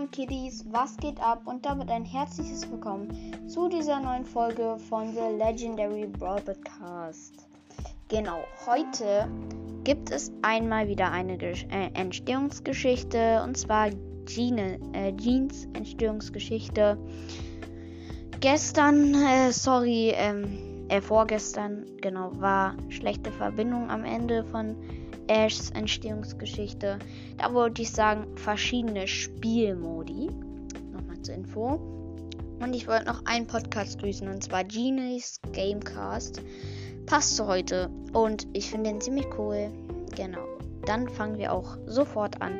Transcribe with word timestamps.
moin 0.00 0.10
Kiddies, 0.10 0.64
was 0.70 0.96
geht 0.96 1.20
ab 1.20 1.42
und 1.44 1.66
damit 1.66 1.90
ein 1.90 2.06
herzliches 2.06 2.70
Willkommen 2.70 3.10
zu 3.48 3.68
dieser 3.68 4.00
neuen 4.00 4.24
Folge 4.24 4.78
von 4.88 5.12
The 5.12 5.36
Legendary 5.36 6.06
Broadcast. 6.06 7.46
Genau, 8.08 8.38
heute 8.66 9.28
gibt 9.84 10.10
es 10.10 10.32
einmal 10.40 10.88
wieder 10.88 11.12
eine 11.12 11.36
Gesch 11.36 11.66
äh, 11.70 11.90
Entstehungsgeschichte 11.92 13.42
und 13.44 13.58
zwar 13.58 13.90
Gene, 14.24 14.78
äh, 14.94 15.14
Jeans 15.16 15.68
Entstehungsgeschichte. 15.74 16.96
Gestern, 18.40 19.14
äh, 19.14 19.52
sorry, 19.52 20.14
ähm, 20.16 20.86
äh, 20.88 21.02
vorgestern, 21.02 21.84
genau, 22.00 22.30
war 22.40 22.74
schlechte 22.88 23.30
Verbindung 23.30 23.90
am 23.90 24.06
Ende 24.06 24.44
von 24.44 24.76
Ashs 25.30 25.70
Entstehungsgeschichte. 25.70 26.98
Da 27.38 27.54
wollte 27.54 27.82
ich 27.82 27.92
sagen, 27.92 28.36
verschiedene 28.36 29.06
Spielmodi. 29.06 30.28
Nochmal 30.92 31.22
zur 31.22 31.36
Info. 31.36 31.74
Und 32.60 32.74
ich 32.74 32.88
wollte 32.88 33.06
noch 33.06 33.24
einen 33.26 33.46
Podcast 33.46 34.00
grüßen, 34.00 34.26
und 34.28 34.42
zwar 34.42 34.64
Genies 34.64 35.40
Gamecast. 35.52 36.42
Passt 37.06 37.36
zu 37.36 37.46
heute. 37.46 37.88
Und 38.12 38.48
ich 38.54 38.70
finde 38.70 38.90
den 38.90 39.00
ziemlich 39.00 39.26
cool. 39.38 39.70
Genau. 40.16 40.44
Dann 40.84 41.08
fangen 41.08 41.38
wir 41.38 41.52
auch 41.52 41.78
sofort 41.86 42.42
an. 42.42 42.58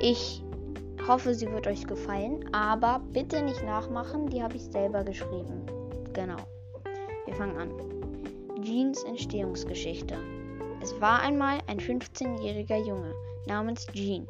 Ich 0.00 0.42
hoffe, 1.06 1.34
sie 1.34 1.50
wird 1.52 1.68
euch 1.68 1.86
gefallen. 1.86 2.52
Aber 2.52 3.00
bitte 3.12 3.42
nicht 3.42 3.62
nachmachen, 3.64 4.26
die 4.26 4.42
habe 4.42 4.56
ich 4.56 4.64
selber 4.64 5.04
geschrieben. 5.04 5.66
Genau. 6.14 6.36
Wir 7.26 7.34
fangen 7.34 7.56
an. 7.56 7.70
Jeans 8.60 9.04
Entstehungsgeschichte. 9.04 10.18
Es 10.80 11.00
war 11.00 11.22
einmal 11.22 11.58
ein 11.66 11.80
15-jähriger 11.80 12.86
Junge 12.86 13.12
namens 13.46 13.86
Jean. 13.92 14.28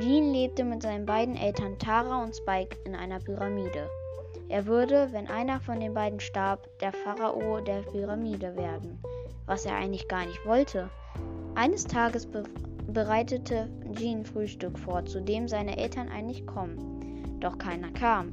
Jean 0.00 0.32
lebte 0.32 0.64
mit 0.64 0.82
seinen 0.82 1.06
beiden 1.06 1.36
Eltern 1.36 1.78
Tara 1.78 2.24
und 2.24 2.34
Spike 2.34 2.76
in 2.84 2.96
einer 2.96 3.20
Pyramide. 3.20 3.88
Er 4.48 4.66
würde, 4.66 5.08
wenn 5.12 5.28
einer 5.28 5.60
von 5.60 5.78
den 5.78 5.94
beiden 5.94 6.18
starb, 6.18 6.68
der 6.80 6.92
Pharao 6.92 7.60
der 7.60 7.82
Pyramide 7.82 8.56
werden, 8.56 9.00
was 9.46 9.64
er 9.64 9.76
eigentlich 9.76 10.08
gar 10.08 10.26
nicht 10.26 10.44
wollte. 10.44 10.90
Eines 11.54 11.84
Tages 11.84 12.26
be 12.26 12.42
bereitete 12.88 13.68
Jean 13.94 14.24
Frühstück 14.24 14.78
vor, 14.78 15.04
zu 15.04 15.20
dem 15.20 15.48
seine 15.48 15.76
Eltern 15.76 16.08
eigentlich 16.08 16.46
kommen. 16.46 17.38
Doch 17.40 17.58
keiner 17.58 17.90
kam. 17.92 18.32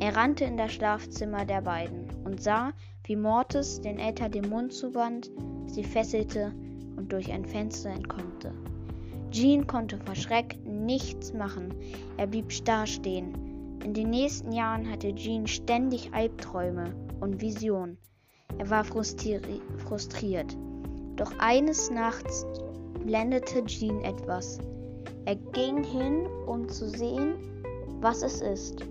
Er 0.00 0.14
rannte 0.16 0.44
in 0.44 0.56
das 0.56 0.72
Schlafzimmer 0.72 1.44
der 1.44 1.62
beiden 1.62 2.08
und 2.24 2.42
sah, 2.42 2.72
wie 3.04 3.16
Mortis 3.16 3.80
den 3.80 3.98
Eltern 3.98 4.32
den 4.32 4.50
Mund 4.50 4.72
zuband, 4.72 5.30
sie 5.66 5.84
fesselte 5.84 6.52
und 6.96 7.12
durch 7.12 7.30
ein 7.32 7.44
Fenster 7.44 7.90
entkommte. 7.90 8.52
Jean 9.30 9.66
konnte 9.66 9.98
vor 9.98 10.14
Schreck 10.14 10.56
nichts 10.64 11.32
machen. 11.32 11.74
Er 12.16 12.26
blieb 12.26 12.50
starr 12.52 12.86
stehen. 12.86 13.78
In 13.84 13.92
den 13.92 14.10
nächsten 14.10 14.52
Jahren 14.52 14.90
hatte 14.90 15.14
Jean 15.14 15.46
ständig 15.46 16.12
Albträume 16.14 16.94
und 17.20 17.40
Visionen. 17.40 17.98
Er 18.58 18.70
war 18.70 18.84
frustriert. 18.84 20.56
Doch 21.16 21.32
eines 21.38 21.90
Nachts 21.90 22.46
blendete 23.04 23.64
Jean 23.66 24.00
etwas. 24.02 24.58
Er 25.24 25.36
ging 25.36 25.82
hin, 25.82 26.26
um 26.46 26.68
zu 26.68 26.88
sehen, 26.88 27.34
was 28.00 28.22
es 28.22 28.40
ist. 28.40 28.84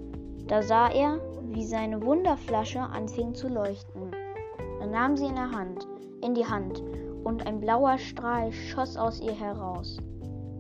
Da 0.47 0.61
sah 0.61 0.89
er, 0.89 1.19
wie 1.51 1.63
seine 1.63 2.05
Wunderflasche 2.05 2.81
anfing 2.81 3.33
zu 3.33 3.47
leuchten. 3.47 4.11
Er 4.81 4.87
nahm 4.87 5.17
sie 5.17 5.25
in, 5.25 5.39
Hand, 5.39 5.87
in 6.21 6.35
die 6.35 6.45
Hand 6.45 6.83
und 7.25 7.45
ein 7.45 7.59
blauer 7.59 7.97
Strahl 7.97 8.53
schoss 8.53 8.95
aus 8.95 9.19
ihr 9.19 9.33
heraus. 9.33 9.97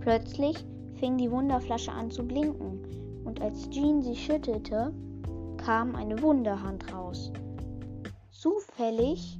Plötzlich 0.01 0.65
fing 0.95 1.17
die 1.17 1.31
Wunderflasche 1.31 1.91
an 1.91 2.11
zu 2.11 2.23
blinken, 2.23 2.81
und 3.23 3.41
als 3.41 3.69
Jean 3.69 4.01
sie 4.01 4.15
schüttelte, 4.15 4.93
kam 5.57 5.95
eine 5.95 6.21
Wunderhand 6.21 6.91
raus. 6.93 7.31
Zufällig 8.31 9.39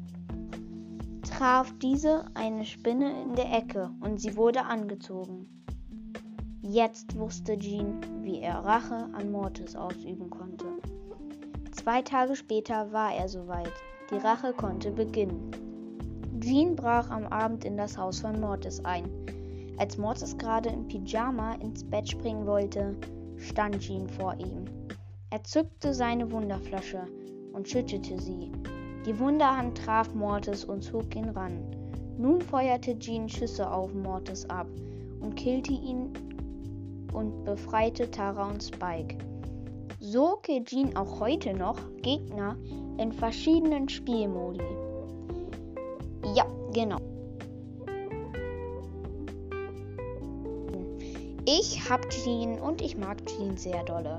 traf 1.23 1.73
diese 1.81 2.25
eine 2.35 2.63
Spinne 2.63 3.21
in 3.23 3.35
der 3.35 3.51
Ecke 3.51 3.89
und 4.01 4.19
sie 4.19 4.35
wurde 4.37 4.63
angezogen. 4.63 5.47
Jetzt 6.61 7.17
wusste 7.17 7.57
Jean, 7.57 7.99
wie 8.21 8.39
er 8.39 8.59
Rache 8.59 9.09
an 9.13 9.31
Mortis 9.31 9.75
ausüben 9.75 10.29
konnte. 10.29 10.65
Zwei 11.71 12.01
Tage 12.01 12.35
später 12.35 12.91
war 12.91 13.13
er 13.13 13.29
soweit. 13.29 13.73
Die 14.11 14.17
Rache 14.17 14.53
konnte 14.53 14.91
beginnen. 14.91 15.64
Jean 16.45 16.75
brach 16.75 17.09
am 17.09 17.25
Abend 17.25 17.65
in 17.65 17.75
das 17.75 17.97
Haus 17.97 18.19
von 18.19 18.39
Mortis 18.39 18.79
ein. 18.85 19.09
Als 19.77 19.97
Mortis 19.97 20.37
gerade 20.37 20.69
im 20.69 20.87
Pyjama 20.87 21.53
ins 21.55 21.83
Bett 21.83 22.07
springen 22.07 22.45
wollte, 22.45 22.95
stand 23.37 23.79
Jean 23.79 24.07
vor 24.07 24.35
ihm. 24.37 24.65
Er 25.31 25.43
zückte 25.43 25.91
seine 25.91 26.31
Wunderflasche 26.31 27.01
und 27.51 27.67
schüttete 27.67 28.19
sie. 28.19 28.51
Die 29.07 29.17
Wunderhand 29.17 29.79
traf 29.79 30.13
Mortis 30.13 30.63
und 30.63 30.83
zog 30.83 31.15
ihn 31.15 31.29
ran. 31.29 31.63
Nun 32.19 32.39
feuerte 32.41 32.95
Jean 32.99 33.27
Schüsse 33.27 33.67
auf 33.67 33.91
Mortis 33.95 34.47
ab 34.47 34.67
und 35.21 35.35
killte 35.35 35.73
ihn 35.73 36.13
und 37.11 37.43
befreite 37.43 38.11
Tara 38.11 38.51
und 38.51 38.61
Spike. 38.61 39.17
So 39.99 40.37
killt 40.43 40.67
Jean 40.67 40.95
auch 40.95 41.19
heute 41.19 41.55
noch 41.55 41.79
Gegner 42.03 42.55
in 42.99 43.11
verschiedenen 43.11 43.89
Spielmodi. 43.89 44.84
Genau. 46.75 46.97
Ich 51.45 51.89
hab 51.89 52.09
Jean 52.09 52.59
und 52.59 52.81
ich 52.81 52.97
mag 52.97 53.25
Jean 53.25 53.55
sehr 53.55 53.81
dolle. 53.85 54.17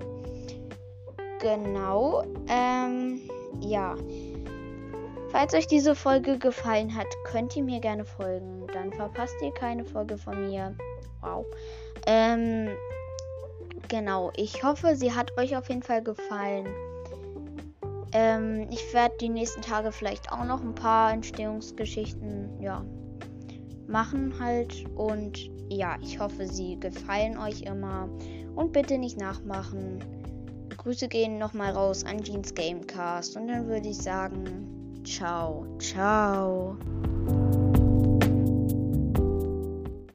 Genau. 1.41 2.23
Ähm, 2.49 3.21
ja. 3.61 3.95
Falls 5.29 5.53
euch 5.53 5.67
diese 5.67 5.95
Folge 5.95 6.39
gefallen 6.39 6.95
hat, 6.97 7.09
könnt 7.25 7.55
ihr 7.57 7.63
mir 7.63 7.81
gerne 7.81 8.07
folgen. 8.07 8.67
Dann 8.73 8.91
verpasst 8.91 9.35
ihr 9.43 9.53
keine 9.53 9.85
Folge 9.85 10.17
von 10.17 10.49
mir. 10.49 10.75
Wow. 11.21 11.45
Ähm, 12.07 12.71
genau. 13.89 14.33
Ich 14.37 14.63
hoffe, 14.65 14.97
sie 14.97 15.13
hat 15.13 15.37
euch 15.37 15.55
auf 15.59 15.69
jeden 15.69 15.83
Fall 15.83 16.03
gefallen. 16.03 16.67
Ähm, 18.13 18.69
ich 18.71 18.95
werde 18.95 19.15
die 19.21 19.29
nächsten 19.29 19.63
Tage 19.63 19.93
vielleicht 19.93 20.33
auch 20.33 20.45
noch 20.45 20.63
ein 20.63 20.75
paar 20.75 21.13
Entstehungsgeschichten, 21.13 22.61
ja, 22.61 22.85
machen 23.87 24.35
halt. 24.39 24.85
Und 24.95 25.51
ja, 25.69 25.97
ich 26.03 26.19
hoffe, 26.19 26.47
sie 26.47 26.79
gefallen 26.79 27.39
euch 27.39 27.63
immer. 27.63 28.09
Und 28.55 28.73
bitte 28.73 28.99
nicht 28.99 29.19
nachmachen. 29.19 29.99
Grüße 30.77 31.09
gehen 31.09 31.39
nochmal 31.39 31.73
raus 31.73 32.05
an 32.05 32.23
Jeans 32.23 32.55
Gamecast. 32.55 33.37
Und 33.37 33.49
dann 33.49 33.67
würde 33.67 33.89
ich 33.89 33.99
sagen, 33.99 35.03
ciao, 35.05 35.67
ciao. 35.79 36.77